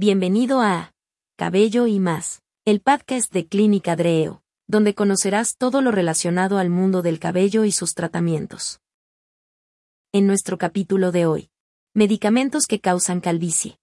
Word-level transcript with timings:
Bienvenido 0.00 0.60
a 0.60 0.94
Cabello 1.36 1.88
y 1.88 1.98
más, 1.98 2.40
el 2.64 2.80
podcast 2.80 3.32
de 3.32 3.48
Clínica 3.48 3.96
Dreo, 3.96 4.44
donde 4.68 4.94
conocerás 4.94 5.56
todo 5.56 5.82
lo 5.82 5.90
relacionado 5.90 6.58
al 6.58 6.70
mundo 6.70 7.02
del 7.02 7.18
cabello 7.18 7.64
y 7.64 7.72
sus 7.72 7.94
tratamientos. 7.94 8.78
En 10.12 10.28
nuestro 10.28 10.56
capítulo 10.56 11.10
de 11.10 11.26
hoy, 11.26 11.50
medicamentos 11.94 12.68
que 12.68 12.78
causan 12.78 13.20
calvicie. 13.20 13.80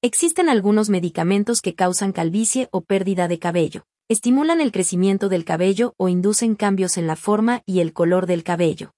Existen 0.00 0.48
algunos 0.48 0.90
medicamentos 0.90 1.60
que 1.60 1.74
causan 1.74 2.12
calvicie 2.12 2.68
o 2.70 2.80
pérdida 2.80 3.26
de 3.26 3.40
cabello, 3.40 3.86
estimulan 4.08 4.60
el 4.60 4.70
crecimiento 4.70 5.28
del 5.28 5.44
cabello 5.44 5.92
o 5.96 6.08
inducen 6.08 6.54
cambios 6.54 6.96
en 6.96 7.08
la 7.08 7.16
forma 7.16 7.64
y 7.66 7.80
el 7.80 7.92
color 7.92 8.26
del 8.26 8.44
cabello. 8.44 8.92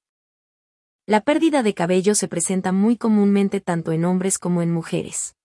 La 1.06 1.22
pérdida 1.22 1.62
de 1.62 1.72
cabello 1.72 2.14
se 2.14 2.28
presenta 2.28 2.70
muy 2.70 2.98
comúnmente 2.98 3.62
tanto 3.62 3.92
en 3.92 4.04
hombres 4.04 4.38
como 4.38 4.60
en 4.60 4.70
mujeres. 4.70 5.36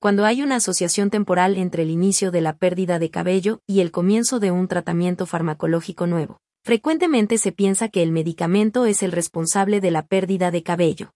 Cuando 0.00 0.24
hay 0.24 0.42
una 0.42 0.56
asociación 0.56 1.10
temporal 1.10 1.56
entre 1.56 1.82
el 1.82 1.90
inicio 1.90 2.30
de 2.30 2.40
la 2.40 2.56
pérdida 2.56 3.00
de 3.00 3.10
cabello 3.10 3.62
y 3.66 3.80
el 3.80 3.90
comienzo 3.90 4.38
de 4.38 4.52
un 4.52 4.68
tratamiento 4.68 5.26
farmacológico 5.26 6.06
nuevo, 6.06 6.38
frecuentemente 6.62 7.36
se 7.36 7.50
piensa 7.50 7.88
que 7.88 8.04
el 8.04 8.12
medicamento 8.12 8.86
es 8.86 9.02
el 9.02 9.10
responsable 9.10 9.80
de 9.80 9.90
la 9.90 10.06
pérdida 10.06 10.52
de 10.52 10.62
cabello. 10.62 11.10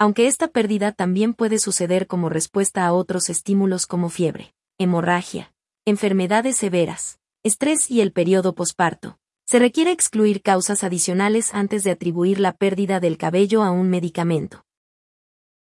Aunque 0.00 0.26
esta 0.26 0.48
pérdida 0.48 0.90
también 0.90 1.32
puede 1.32 1.60
suceder 1.60 2.08
como 2.08 2.28
respuesta 2.28 2.84
a 2.84 2.92
otros 2.92 3.30
estímulos 3.30 3.86
como 3.86 4.08
fiebre, 4.08 4.52
hemorragia, 4.78 5.54
enfermedades 5.84 6.56
severas, 6.56 7.20
estrés 7.44 7.88
y 7.88 8.00
el 8.00 8.10
periodo 8.10 8.56
posparto, 8.56 9.16
se 9.46 9.60
requiere 9.60 9.92
excluir 9.92 10.42
causas 10.42 10.82
adicionales 10.82 11.54
antes 11.54 11.84
de 11.84 11.92
atribuir 11.92 12.40
la 12.40 12.52
pérdida 12.52 12.98
del 12.98 13.16
cabello 13.16 13.62
a 13.62 13.70
un 13.70 13.90
medicamento. 13.90 14.65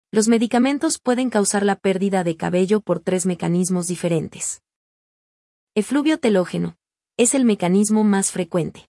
Los 0.10 0.30
medicamentos 0.30 1.00
pueden 1.00 1.30
causar 1.30 1.66
la 1.66 1.76
pérdida 1.76 2.24
de 2.24 2.38
cabello 2.38 2.80
por 2.80 3.02
tres 3.02 3.26
mecanismos 3.26 3.88
diferentes. 3.88 4.62
Efluvio 5.76 6.18
telógeno. 6.18 6.77
Es 7.18 7.36
el 7.36 7.44
mecanismo 7.44 8.05
más 8.05 8.32
frecuente. 8.32 8.88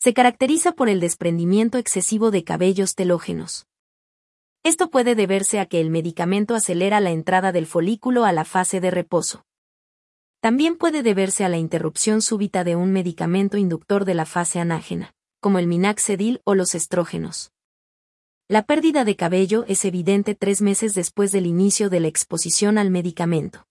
Se 0.00 0.14
caracteriza 0.14 0.72
por 0.72 0.88
el 0.88 1.00
desprendimiento 1.00 1.76
excesivo 1.76 2.30
de 2.30 2.44
cabellos 2.44 2.94
telógenos. 2.94 3.66
Esto 4.62 4.90
puede 4.90 5.16
deberse 5.16 5.58
a 5.58 5.66
que 5.66 5.80
el 5.80 5.90
medicamento 5.90 6.54
acelera 6.54 7.00
la 7.00 7.10
entrada 7.10 7.50
del 7.50 7.66
folículo 7.66 8.24
a 8.24 8.30
la 8.30 8.44
fase 8.44 8.80
de 8.80 8.92
reposo. 8.92 9.44
También 10.40 10.76
puede 10.76 11.02
deberse 11.02 11.44
a 11.44 11.48
la 11.48 11.58
interrupción 11.58 12.22
súbita 12.22 12.62
de 12.62 12.76
un 12.76 12.92
medicamento 12.92 13.56
inductor 13.56 14.04
de 14.04 14.14
la 14.14 14.24
fase 14.24 14.60
anágena, 14.60 15.14
como 15.40 15.58
el 15.58 15.66
minaxedil 15.66 16.40
o 16.44 16.54
los 16.54 16.76
estrógenos. 16.76 17.50
La 18.52 18.60
pérdida 18.60 19.06
de 19.06 19.16
cabello 19.16 19.64
es 19.66 19.82
evidente 19.86 20.34
tres 20.34 20.60
meses 20.60 20.92
después 20.92 21.32
del 21.32 21.46
inicio 21.46 21.88
de 21.88 22.00
la 22.00 22.08
exposición 22.08 22.76
al 22.76 22.90
medicamento. 22.90 23.66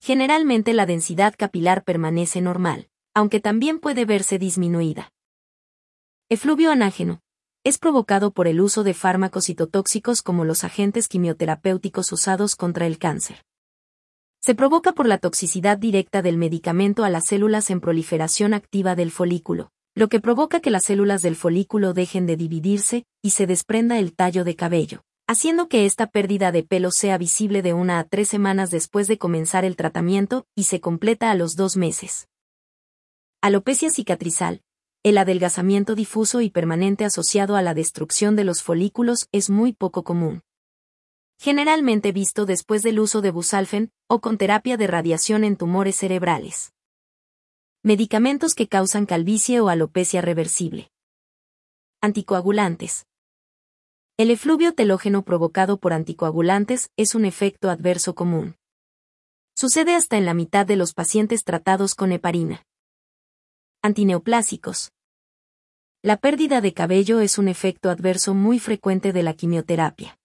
Generalmente 0.00 0.72
la 0.72 0.86
densidad 0.86 1.34
capilar 1.36 1.84
permanece 1.84 2.40
normal, 2.40 2.88
aunque 3.12 3.38
también 3.38 3.78
puede 3.78 4.06
verse 4.06 4.38
disminuida. 4.38 5.12
Efluvio 6.30 6.70
anágeno. 6.70 7.20
Es 7.64 7.76
provocado 7.76 8.30
por 8.30 8.48
el 8.48 8.62
uso 8.62 8.82
de 8.82 8.94
fármacos 8.94 9.44
citotóxicos 9.44 10.22
como 10.22 10.46
los 10.46 10.64
agentes 10.64 11.06
quimioterapéuticos 11.06 12.12
usados 12.12 12.56
contra 12.56 12.86
el 12.86 12.96
cáncer. 12.96 13.44
Se 14.40 14.54
provoca 14.54 14.92
por 14.92 15.06
la 15.06 15.18
toxicidad 15.18 15.76
directa 15.76 16.22
del 16.22 16.38
medicamento 16.38 17.04
a 17.04 17.10
las 17.10 17.26
células 17.26 17.68
en 17.68 17.82
proliferación 17.82 18.54
activa 18.54 18.94
del 18.94 19.10
folículo, 19.10 19.70
lo 19.94 20.08
que 20.08 20.20
provoca 20.20 20.60
que 20.60 20.70
las 20.70 20.84
células 20.84 21.20
del 21.20 21.36
folículo 21.36 21.92
dejen 21.92 22.26
de 22.26 22.36
dividirse 22.36 23.04
y 23.20 23.30
se 23.30 23.46
desprenda 23.46 23.98
el 23.98 24.14
tallo 24.14 24.42
de 24.42 24.56
cabello, 24.56 25.02
haciendo 25.26 25.68
que 25.68 25.84
esta 25.84 26.06
pérdida 26.06 26.50
de 26.50 26.62
pelo 26.62 26.90
sea 26.90 27.18
visible 27.18 27.60
de 27.60 27.74
una 27.74 27.98
a 27.98 28.04
tres 28.04 28.28
semanas 28.28 28.70
después 28.70 29.06
de 29.06 29.18
comenzar 29.18 29.64
el 29.64 29.76
tratamiento 29.76 30.46
y 30.54 30.64
se 30.64 30.80
completa 30.80 31.30
a 31.30 31.34
los 31.34 31.56
dos 31.56 31.76
meses. 31.76 32.28
Alopecia 33.42 33.90
cicatrizal. 33.90 34.62
El 35.02 35.18
adelgazamiento 35.18 35.94
difuso 35.94 36.40
y 36.40 36.48
permanente 36.48 37.04
asociado 37.04 37.56
a 37.56 37.62
la 37.62 37.74
destrucción 37.74 38.36
de 38.36 38.44
los 38.44 38.62
folículos 38.62 39.28
es 39.32 39.50
muy 39.50 39.72
poco 39.72 40.04
común. 40.04 40.42
Generalmente 41.38 42.12
visto 42.12 42.46
después 42.46 42.82
del 42.82 43.00
uso 43.00 43.20
de 43.20 43.32
busalfen 43.32 43.90
o 44.06 44.20
con 44.20 44.38
terapia 44.38 44.76
de 44.76 44.86
radiación 44.86 45.42
en 45.42 45.56
tumores 45.56 45.96
cerebrales. 45.96 46.72
Medicamentos 47.84 48.54
que 48.54 48.68
causan 48.68 49.06
calvicie 49.06 49.58
o 49.58 49.68
alopecia 49.68 50.20
reversible. 50.20 50.92
Anticoagulantes. 52.00 53.08
El 54.16 54.30
efluvio 54.30 54.72
telógeno 54.72 55.24
provocado 55.24 55.78
por 55.78 55.92
anticoagulantes 55.92 56.92
es 56.96 57.16
un 57.16 57.24
efecto 57.24 57.70
adverso 57.70 58.14
común. 58.14 58.54
Sucede 59.56 59.96
hasta 59.96 60.16
en 60.16 60.26
la 60.26 60.32
mitad 60.32 60.64
de 60.64 60.76
los 60.76 60.94
pacientes 60.94 61.42
tratados 61.42 61.96
con 61.96 62.12
heparina. 62.12 62.64
Antineoplásicos. 63.82 64.92
La 66.02 66.18
pérdida 66.18 66.60
de 66.60 66.74
cabello 66.74 67.18
es 67.18 67.36
un 67.36 67.48
efecto 67.48 67.90
adverso 67.90 68.32
muy 68.32 68.60
frecuente 68.60 69.12
de 69.12 69.24
la 69.24 69.34
quimioterapia. 69.34 70.20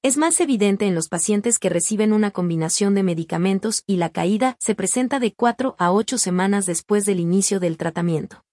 Es 0.00 0.16
más 0.16 0.38
evidente 0.38 0.86
en 0.86 0.94
los 0.94 1.08
pacientes 1.08 1.58
que 1.58 1.68
reciben 1.68 2.12
una 2.12 2.30
combinación 2.30 2.94
de 2.94 3.02
medicamentos 3.02 3.82
y 3.84 3.96
la 3.96 4.10
caída 4.10 4.56
se 4.60 4.76
presenta 4.76 5.18
de 5.18 5.34
4 5.34 5.74
a 5.76 5.90
8 5.90 6.18
semanas 6.18 6.66
después 6.66 7.04
del 7.04 7.18
inicio 7.18 7.58
del 7.58 7.76
tratamiento. 7.76 8.44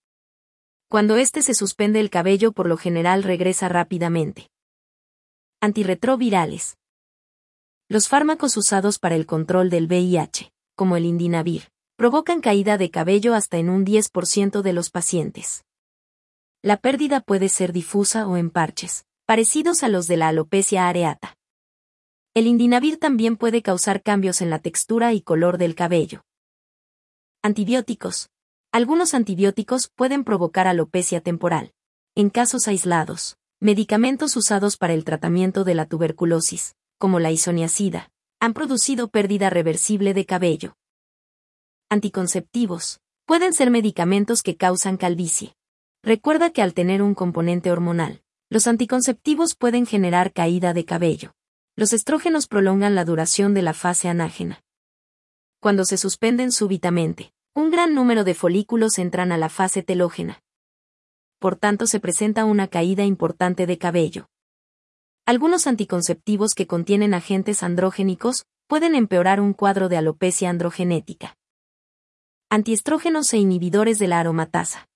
Cuando 0.89 1.17
éste 1.17 1.43
se 1.43 1.53
suspende 1.53 1.99
el 1.99 2.09
cabello 2.09 2.51
por 2.51 2.67
lo 2.67 2.77
general 2.77 3.21
regresa 3.21 3.69
rápidamente. 3.69 4.49
Antirretrovirales. 5.61 6.77
Los 7.89 8.07
fármacos 8.07 8.57
usados 8.57 8.97
para 8.97 9.15
el 9.15 9.27
control 9.27 9.69
del 9.69 9.85
VIH, 9.85 10.51
como 10.75 10.97
el 10.97 11.05
indinavir, 11.05 11.69
provocan 11.95 12.41
caída 12.41 12.79
de 12.79 12.89
cabello 12.89 13.35
hasta 13.35 13.57
en 13.57 13.69
un 13.69 13.85
10% 13.85 14.63
de 14.63 14.73
los 14.73 14.89
pacientes. 14.89 15.63
La 16.63 16.77
pérdida 16.77 17.21
puede 17.21 17.49
ser 17.49 17.71
difusa 17.71 18.27
o 18.27 18.35
en 18.35 18.49
parches, 18.49 19.05
parecidos 19.25 19.81
a 19.81 19.89
los 19.89 20.07
de 20.07 20.17
la 20.17 20.27
alopecia 20.27 20.87
areata. 20.87 21.35
El 22.35 22.45
indinavir 22.45 22.99
también 22.99 23.37
puede 23.37 23.63
causar 23.63 24.03
cambios 24.03 24.41
en 24.41 24.51
la 24.51 24.59
textura 24.59 25.13
y 25.13 25.21
color 25.21 25.57
del 25.57 25.73
cabello. 25.73 26.23
Antibióticos. 27.41 28.29
Algunos 28.71 29.13
antibióticos 29.13 29.89
pueden 29.95 30.23
provocar 30.23 30.67
alopecia 30.67 31.21
temporal. 31.21 31.73
En 32.13 32.29
casos 32.29 32.67
aislados, 32.67 33.37
medicamentos 33.59 34.35
usados 34.35 34.77
para 34.77 34.93
el 34.93 35.03
tratamiento 35.05 35.63
de 35.63 35.75
la 35.75 35.85
tuberculosis, 35.85 36.75
como 36.97 37.19
la 37.19 37.31
isoniazida, 37.31 38.11
han 38.39 38.53
producido 38.53 39.07
pérdida 39.07 39.49
reversible 39.49 40.13
de 40.13 40.25
cabello. 40.25 40.75
Anticonceptivos. 41.89 42.99
Pueden 43.25 43.53
ser 43.53 43.71
medicamentos 43.71 44.43
que 44.43 44.55
causan 44.55 44.97
calvicie. 44.97 45.55
Recuerda 46.03 46.51
que 46.51 46.61
al 46.61 46.75
tener 46.75 47.01
un 47.01 47.15
componente 47.15 47.71
hormonal, 47.71 48.21
los 48.49 48.67
anticonceptivos 48.67 49.55
pueden 49.55 49.85
generar 49.85 50.31
caída 50.31 50.73
de 50.73 50.85
cabello. 50.85 51.33
Los 51.75 51.93
estrógenos 51.93 52.47
prolongan 52.47 52.95
la 52.95 53.03
duración 53.03 53.53
de 53.53 53.61
la 53.61 53.73
fase 53.73 54.07
anágena. 54.07 54.63
Cuando 55.59 55.83
se 55.83 55.97
suspenden 55.97 56.51
súbitamente, 56.51 57.33
un 57.53 57.71
gran 57.71 57.95
número 57.95 58.23
de 58.23 58.35
folículos 58.35 58.99
entran 58.99 59.31
a 59.31 59.37
la 59.37 59.49
fase 59.49 59.81
telógena. 59.81 60.41
Por 61.39 61.55
tanto 61.55 61.87
se 61.87 61.99
presenta 61.99 62.45
una 62.45 62.67
caída 62.67 63.03
importante 63.03 63.65
de 63.65 63.77
cabello. 63.77 64.27
Algunos 65.25 65.65
anticonceptivos 65.65 66.53
que 66.53 66.67
contienen 66.67 67.13
agentes 67.13 67.63
androgénicos 67.63 68.45
pueden 68.67 68.93
empeorar 68.95 69.41
un 69.41 69.53
cuadro 69.53 69.89
de 69.89 69.97
alopecia 69.97 70.49
androgenética. 70.49 71.35
Antiestrógenos 72.49 73.33
e 73.33 73.37
inhibidores 73.37 73.97
de 73.97 74.07
la 74.07 74.19
aromatasa. 74.19 74.87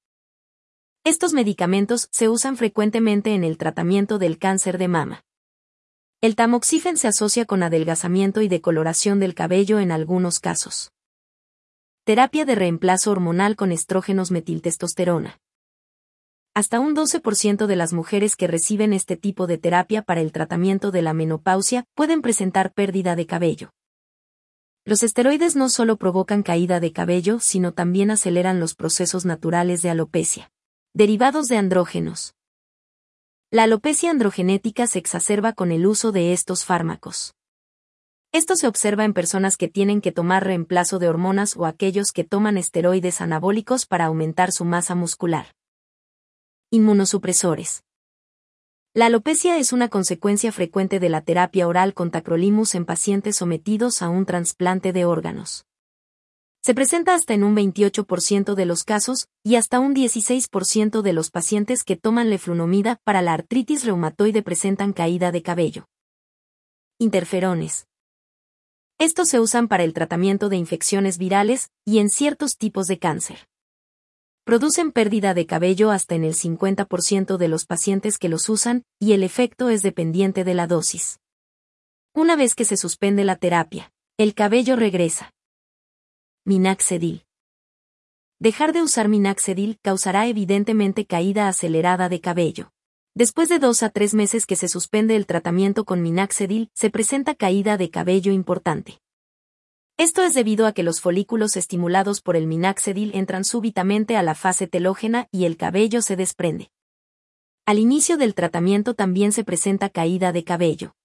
Estos 1.10 1.34
medicamentos 1.34 2.08
se 2.12 2.30
usan 2.30 2.56
frecuentemente 2.56 3.34
en 3.34 3.44
el 3.44 3.58
tratamiento 3.58 4.20
del 4.20 4.38
cáncer 4.38 4.78
de 4.78 4.88
mama. 4.88 5.24
El 6.22 6.36
tamoxifen 6.36 6.98
se 6.98 7.08
asocia 7.08 7.46
con 7.46 7.64
adelgazamiento 7.64 8.42
y 8.44 8.48
decoloración 8.48 9.20
del 9.20 9.34
cabello 9.34 9.80
en 9.80 9.92
algunos 9.92 10.40
casos. 10.40 10.92
Terapia 12.04 12.46
de 12.46 12.54
reemplazo 12.54 13.10
hormonal 13.10 13.56
con 13.56 13.72
estrógenos 13.72 14.30
metiltestosterona. 14.30 15.40
Hasta 16.54 16.80
un 16.80 16.96
12% 16.96 17.66
de 17.66 17.76
las 17.76 17.92
mujeres 17.92 18.36
que 18.36 18.46
reciben 18.46 18.94
este 18.94 19.18
tipo 19.18 19.48
de 19.48 19.58
terapia 19.58 20.04
para 20.04 20.22
el 20.22 20.32
tratamiento 20.32 20.92
de 20.92 21.02
la 21.02 21.16
menopausia 21.16 21.86
pueden 21.96 22.22
presentar 22.22 22.72
pérdida 22.72 23.16
de 23.16 23.26
cabello. 23.26 23.72
Los 24.86 25.02
esteroides 25.02 25.56
no 25.56 25.70
solo 25.70 25.98
provocan 25.98 26.44
caída 26.44 26.80
de 26.80 26.92
cabello, 26.92 27.40
sino 27.40 27.74
también 27.74 28.12
aceleran 28.12 28.60
los 28.60 28.76
procesos 28.76 29.26
naturales 29.26 29.82
de 29.82 29.90
alopecia. 29.90 30.52
Derivados 30.96 31.48
de 31.48 31.56
andrógenos. 31.56 32.34
La 33.52 33.64
alopecia 33.64 34.10
androgenética 34.10 34.88
se 34.88 34.98
exacerba 34.98 35.54
con 35.54 35.72
el 35.72 35.86
uso 35.86 36.12
de 36.12 36.34
estos 36.34 36.66
fármacos. 36.66 37.36
Esto 38.32 38.56
se 38.56 38.68
observa 38.68 39.06
en 39.06 39.14
personas 39.14 39.56
que 39.56 39.68
tienen 39.68 40.02
que 40.02 40.12
tomar 40.12 40.46
reemplazo 40.46 40.98
de 40.98 41.08
hormonas 41.08 41.56
o 41.56 41.68
aquellos 41.68 42.12
que 42.12 42.24
toman 42.24 42.58
esteroides 42.58 43.22
anabólicos 43.22 43.86
para 43.86 44.06
aumentar 44.06 44.52
su 44.52 44.66
masa 44.66 44.96
muscular. 44.96 45.54
Inmunosupresores. 46.72 47.84
La 48.96 49.06
alopecia 49.06 49.60
es 49.60 49.72
una 49.72 49.90
consecuencia 49.90 50.52
frecuente 50.52 51.00
de 51.00 51.10
la 51.10 51.22
terapia 51.22 51.68
oral 51.68 51.94
con 51.94 52.10
tacrolimus 52.10 52.74
en 52.74 52.86
pacientes 52.86 53.36
sometidos 53.36 54.02
a 54.02 54.10
un 54.10 54.26
trasplante 54.26 54.92
de 54.92 55.06
órganos. 55.06 55.69
Se 56.62 56.74
presenta 56.74 57.16
hasta 57.16 57.34
en 57.34 57.46
un 57.46 57.56
28% 57.56 58.54
de 58.54 58.66
los 58.66 58.84
casos 58.84 59.30
y 59.44 59.56
hasta 59.56 59.80
un 59.80 59.96
16% 59.96 61.02
de 61.02 61.14
los 61.14 61.32
pacientes 61.32 61.84
que 61.84 61.96
toman 61.96 62.30
leflunomida 62.30 63.00
para 63.06 63.22
la 63.22 63.34
artritis 63.34 63.86
reumatoide 63.86 64.44
presentan 64.44 64.92
caída 64.92 65.32
de 65.32 65.42
cabello. 65.42 65.88
Interferones. 66.98 67.88
Estos 68.98 69.30
se 69.30 69.40
usan 69.40 69.70
para 69.70 69.86
el 69.86 69.94
tratamiento 69.94 70.50
de 70.50 70.58
infecciones 70.58 71.18
virales 71.18 71.70
y 71.86 72.00
en 72.00 72.10
ciertos 72.10 72.58
tipos 72.58 72.88
de 72.88 73.00
cáncer. 73.00 73.48
Producen 74.44 74.92
pérdida 74.92 75.34
de 75.34 75.46
cabello 75.46 75.92
hasta 75.92 76.16
en 76.16 76.26
el 76.26 76.34
50% 76.34 77.38
de 77.38 77.48
los 77.48 77.66
pacientes 77.66 78.18
que 78.18 78.28
los 78.28 78.50
usan 78.50 78.84
y 79.00 79.14
el 79.14 79.24
efecto 79.24 79.70
es 79.70 79.82
dependiente 79.82 80.44
de 80.44 80.56
la 80.56 80.68
dosis. 80.68 81.22
Una 82.14 82.36
vez 82.36 82.54
que 82.54 82.66
se 82.66 82.76
suspende 82.76 83.24
la 83.24 83.38
terapia, 83.38 83.94
el 84.18 84.34
cabello 84.34 84.76
regresa. 84.76 85.32
Minaxedil. 86.50 87.28
Dejar 88.40 88.74
de 88.74 88.82
usar 88.82 89.08
Minaxedil 89.08 89.78
causará 89.84 90.26
evidentemente 90.26 91.06
caída 91.06 91.48
acelerada 91.48 92.10
de 92.10 92.22
cabello. 92.22 92.72
Después 93.14 93.50
de 93.50 93.60
dos 93.60 93.84
a 93.84 93.92
tres 93.92 94.16
meses 94.16 94.48
que 94.48 94.56
se 94.56 94.68
suspende 94.68 95.16
el 95.16 95.28
tratamiento 95.28 95.86
con 95.86 96.02
Minaxedil, 96.02 96.72
se 96.74 96.90
presenta 96.90 97.36
caída 97.36 97.78
de 97.78 97.92
cabello 97.92 98.32
importante. 98.32 99.00
Esto 99.98 100.24
es 100.24 100.34
debido 100.34 100.66
a 100.66 100.72
que 100.72 100.82
los 100.82 101.02
folículos 101.02 101.56
estimulados 101.56 102.20
por 102.20 102.36
el 102.36 102.48
Minaxedil 102.48 103.12
entran 103.14 103.46
súbitamente 103.46 104.18
a 104.18 104.24
la 104.24 104.34
fase 104.34 104.66
telógena 104.66 105.28
y 105.32 105.46
el 105.46 105.56
cabello 105.56 106.02
se 106.02 106.16
desprende. 106.16 106.72
Al 107.68 107.78
inicio 107.78 108.18
del 108.18 108.34
tratamiento 108.34 108.96
también 108.96 109.34
se 109.34 109.44
presenta 109.44 109.90
caída 109.90 110.32
de 110.32 110.44
cabello. 110.44 110.96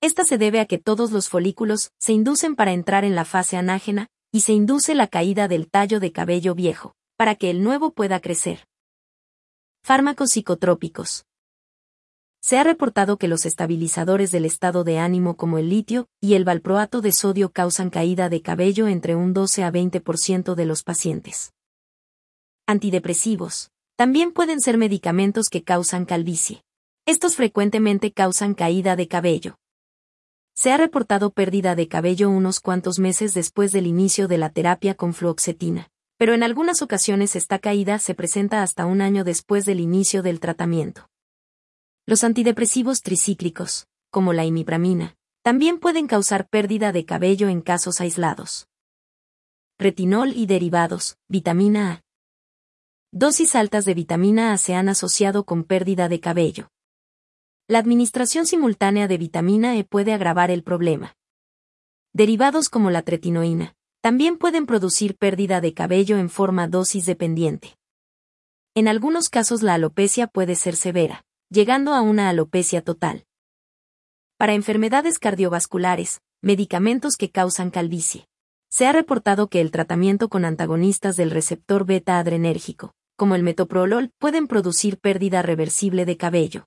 Esta 0.00 0.24
se 0.24 0.36
debe 0.36 0.58
a 0.58 0.66
que 0.66 0.78
todos 0.78 1.12
los 1.12 1.28
folículos 1.28 1.92
se 2.00 2.12
inducen 2.12 2.56
para 2.56 2.72
entrar 2.72 3.04
en 3.04 3.14
la 3.14 3.24
fase 3.24 3.56
anágena, 3.56 4.10
y 4.32 4.40
se 4.40 4.52
induce 4.52 4.94
la 4.94 5.06
caída 5.06 5.48
del 5.48 5.68
tallo 5.68 6.00
de 6.00 6.12
cabello 6.12 6.54
viejo, 6.54 6.94
para 7.16 7.34
que 7.34 7.50
el 7.50 7.62
nuevo 7.62 7.92
pueda 7.92 8.20
crecer. 8.20 8.66
Fármacos 9.82 10.30
psicotrópicos. 10.30 11.24
Se 12.40 12.58
ha 12.58 12.64
reportado 12.64 13.18
que 13.18 13.28
los 13.28 13.46
estabilizadores 13.46 14.30
del 14.30 14.44
estado 14.44 14.84
de 14.84 14.98
ánimo 14.98 15.36
como 15.36 15.58
el 15.58 15.68
litio 15.68 16.08
y 16.20 16.34
el 16.34 16.44
valproato 16.44 17.00
de 17.00 17.12
sodio 17.12 17.50
causan 17.50 17.90
caída 17.90 18.28
de 18.28 18.42
cabello 18.42 18.86
entre 18.86 19.14
un 19.16 19.32
12 19.32 19.64
a 19.64 19.72
20% 19.72 20.54
de 20.54 20.64
los 20.64 20.82
pacientes. 20.82 21.52
Antidepresivos. 22.66 23.70
También 23.96 24.32
pueden 24.32 24.60
ser 24.60 24.78
medicamentos 24.78 25.48
que 25.48 25.64
causan 25.64 26.04
calvicie. 26.04 26.62
Estos 27.06 27.34
frecuentemente 27.34 28.12
causan 28.12 28.54
caída 28.54 28.94
de 28.94 29.08
cabello. 29.08 29.56
Se 30.60 30.72
ha 30.72 30.76
reportado 30.76 31.30
pérdida 31.30 31.76
de 31.76 31.86
cabello 31.86 32.28
unos 32.28 32.58
cuantos 32.58 32.98
meses 32.98 33.32
después 33.32 33.70
del 33.70 33.86
inicio 33.86 34.26
de 34.26 34.38
la 34.38 34.50
terapia 34.50 34.96
con 34.96 35.14
fluoxetina, 35.14 35.88
pero 36.16 36.34
en 36.34 36.42
algunas 36.42 36.82
ocasiones 36.82 37.36
esta 37.36 37.60
caída 37.60 38.00
se 38.00 38.16
presenta 38.16 38.64
hasta 38.64 38.84
un 38.84 39.00
año 39.00 39.22
después 39.22 39.66
del 39.66 39.78
inicio 39.78 40.20
del 40.20 40.40
tratamiento. 40.40 41.08
Los 42.06 42.24
antidepresivos 42.24 43.02
tricíclicos, 43.02 43.86
como 44.10 44.32
la 44.32 44.46
imipramina, 44.46 45.14
también 45.44 45.78
pueden 45.78 46.08
causar 46.08 46.48
pérdida 46.48 46.90
de 46.90 47.04
cabello 47.04 47.48
en 47.48 47.60
casos 47.60 48.00
aislados. 48.00 48.66
Retinol 49.78 50.32
y 50.32 50.46
derivados, 50.46 51.18
vitamina 51.28 51.92
A. 51.92 52.02
Dosis 53.12 53.54
altas 53.54 53.84
de 53.84 53.94
vitamina 53.94 54.52
A 54.52 54.58
se 54.58 54.74
han 54.74 54.88
asociado 54.88 55.44
con 55.44 55.62
pérdida 55.62 56.08
de 56.08 56.18
cabello. 56.18 56.68
La 57.70 57.80
administración 57.80 58.46
simultánea 58.46 59.08
de 59.08 59.18
vitamina 59.18 59.76
E 59.76 59.84
puede 59.84 60.14
agravar 60.14 60.50
el 60.50 60.62
problema. 60.62 61.18
Derivados 62.14 62.70
como 62.70 62.90
la 62.90 63.02
tretinoína 63.02 63.76
también 64.00 64.38
pueden 64.38 64.64
producir 64.64 65.18
pérdida 65.18 65.60
de 65.60 65.74
cabello 65.74 66.16
en 66.16 66.30
forma 66.30 66.66
dosis 66.66 67.04
dependiente. 67.04 67.76
En 68.74 68.88
algunos 68.88 69.28
casos 69.28 69.62
la 69.62 69.74
alopecia 69.74 70.28
puede 70.28 70.54
ser 70.54 70.76
severa, 70.76 71.26
llegando 71.50 71.92
a 71.92 72.00
una 72.00 72.30
alopecia 72.30 72.80
total. 72.80 73.26
Para 74.38 74.54
enfermedades 74.54 75.18
cardiovasculares, 75.18 76.22
medicamentos 76.40 77.18
que 77.18 77.30
causan 77.30 77.70
calvicie. 77.70 78.28
Se 78.70 78.86
ha 78.86 78.92
reportado 78.92 79.48
que 79.48 79.60
el 79.60 79.72
tratamiento 79.72 80.30
con 80.30 80.46
antagonistas 80.46 81.18
del 81.18 81.30
receptor 81.30 81.84
beta 81.84 82.18
adrenérgico, 82.18 82.94
como 83.14 83.34
el 83.34 83.42
metoprolol, 83.42 84.10
pueden 84.16 84.46
producir 84.46 84.98
pérdida 84.98 85.42
reversible 85.42 86.06
de 86.06 86.16
cabello. 86.16 86.66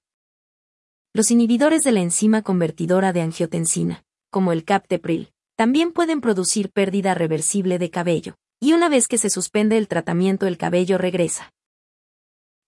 Los 1.14 1.30
inhibidores 1.30 1.84
de 1.84 1.92
la 1.92 2.00
enzima 2.00 2.42
convertidora 2.42 3.12
de 3.12 3.20
angiotensina, 3.20 4.06
como 4.30 4.54
el 4.54 4.64
captepril, 4.64 5.34
también 5.58 5.92
pueden 5.92 6.22
producir 6.22 6.72
pérdida 6.72 7.14
reversible 7.14 7.80
de 7.80 7.90
cabello, 7.90 8.38
y 8.62 8.72
una 8.72 8.88
vez 8.88 9.10
que 9.10 9.18
se 9.18 9.30
suspende 9.30 9.78
el 9.78 9.90
tratamiento 9.90 10.48
el 10.48 10.58
cabello 10.58 10.98
regresa. 10.98 11.52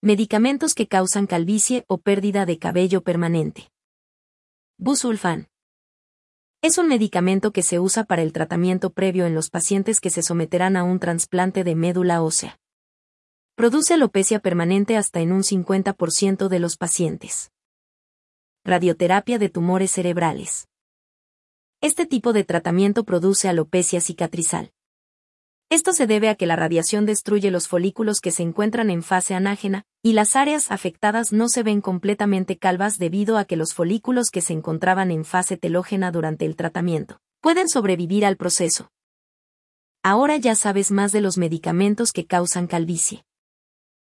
Medicamentos 0.02 0.76
que 0.76 0.90
causan 0.90 1.26
calvicie 1.26 1.86
o 1.88 2.00
pérdida 2.00 2.46
de 2.46 2.60
cabello 2.60 3.02
permanente. 3.02 3.72
Busulfan. 4.78 5.48
Es 6.62 6.78
un 6.78 6.90
medicamento 6.90 7.54
que 7.54 7.64
se 7.64 7.80
usa 7.80 8.04
para 8.04 8.24
el 8.24 8.34
tratamiento 8.34 8.90
previo 8.90 9.26
en 9.26 9.36
los 9.36 9.50
pacientes 9.50 10.02
que 10.02 10.10
se 10.10 10.22
someterán 10.22 10.76
a 10.76 10.84
un 10.84 11.00
trasplante 11.00 11.64
de 11.64 11.76
médula 11.76 12.22
ósea. 12.22 12.60
Produce 13.56 13.94
alopecia 13.94 14.40
permanente 14.40 14.98
hasta 14.98 15.22
en 15.22 15.32
un 15.32 15.44
50% 15.44 16.50
de 16.50 16.60
los 16.60 16.76
pacientes 16.76 17.53
radioterapia 18.66 19.40
de 19.40 19.50
tumores 19.50 19.92
cerebrales. 19.92 20.70
Este 21.82 22.06
tipo 22.06 22.32
de 22.32 22.46
tratamiento 22.46 23.04
produce 23.04 23.50
alopecia 23.50 24.00
cicatrizal. 24.00 24.72
Esto 25.70 25.92
se 25.92 26.08
debe 26.08 26.30
a 26.30 26.36
que 26.36 26.46
la 26.46 26.56
radiación 26.56 27.06
destruye 27.06 27.52
los 27.52 27.68
folículos 27.68 28.22
que 28.22 28.32
se 28.32 28.42
encuentran 28.42 28.90
en 28.90 29.04
fase 29.04 29.34
anágena, 29.34 29.84
y 30.02 30.14
las 30.14 30.38
áreas 30.38 30.72
afectadas 30.72 31.34
no 31.34 31.50
se 31.50 31.64
ven 31.64 31.82
completamente 31.82 32.58
calvas 32.58 33.00
debido 33.00 33.38
a 33.38 33.44
que 33.44 33.58
los 33.58 33.74
folículos 33.74 34.30
que 34.30 34.40
se 34.40 34.54
encontraban 34.54 35.12
en 35.12 35.26
fase 35.26 35.58
telógena 35.58 36.12
durante 36.12 36.46
el 36.46 36.56
tratamiento 36.56 37.20
pueden 37.42 37.68
sobrevivir 37.68 38.26
al 38.26 38.38
proceso. 38.38 38.92
Ahora 40.04 40.38
ya 40.38 40.56
sabes 40.56 40.90
más 40.92 41.12
de 41.12 41.20
los 41.20 41.38
medicamentos 41.38 42.14
que 42.14 42.26
causan 42.26 42.68
calvicie. 42.68 43.26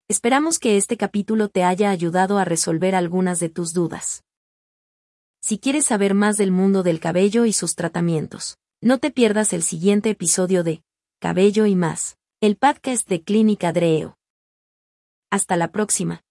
Esperamos 0.07 0.57
que 0.57 0.77
este 0.77 0.97
capítulo 0.97 1.49
te 1.49 1.63
haya 1.63 1.91
ayudado 1.91 2.39
a 2.39 2.45
resolver 2.45 2.95
algunas 2.95 3.39
de 3.39 3.49
tus 3.49 3.73
dudas. 3.73 4.23
Si 5.49 5.57
quieres 5.57 5.85
saber 5.85 6.13
más 6.13 6.37
del 6.37 6.51
mundo 6.51 6.83
del 6.83 6.99
cabello 6.99 7.43
y 7.45 7.53
sus 7.53 7.73
tratamientos, 7.73 8.59
no 8.81 8.99
te 8.99 9.09
pierdas 9.09 9.51
el 9.51 9.63
siguiente 9.63 10.11
episodio 10.11 10.63
de 10.63 10.83
Cabello 11.19 11.65
y 11.65 11.73
más, 11.73 12.19
el 12.39 12.55
podcast 12.55 13.09
de 13.09 13.23
Clínica 13.23 13.73
Dreo. 13.73 14.15
Hasta 15.31 15.55
la 15.55 15.71
próxima. 15.71 16.21